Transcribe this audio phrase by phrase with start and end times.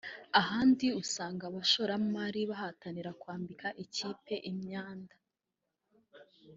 [0.41, 5.15] Ahandi usanga abashoramari bahatanira kwambika ikipe imyanda